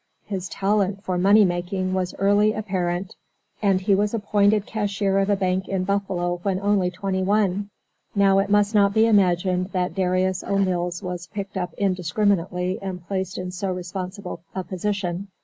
His 0.25 0.49
talent 0.49 1.03
for 1.03 1.15
money 1.19 1.45
making 1.45 1.93
was 1.93 2.15
early 2.17 2.53
apparent, 2.53 3.15
and 3.61 3.79
he 3.79 3.93
was 3.93 4.15
appointed 4.15 4.65
cashier 4.65 5.19
of 5.19 5.29
a 5.29 5.35
bank 5.35 5.67
in 5.67 5.83
Buffalo 5.83 6.39
when 6.41 6.59
only 6.59 6.89
twenty 6.89 7.21
one. 7.21 7.69
Now 8.15 8.39
it 8.39 8.49
must 8.49 8.73
not 8.73 8.95
be 8.95 9.05
imagined 9.05 9.69
that 9.73 9.93
Darius 9.93 10.43
O. 10.43 10.57
Mills 10.57 11.03
was 11.03 11.27
picked 11.27 11.55
up 11.55 11.75
indiscriminately 11.77 12.79
and 12.81 13.07
placed 13.07 13.37
in 13.37 13.51
so 13.51 13.71
responsible 13.71 14.41
a 14.55 14.63
position. 14.63 15.27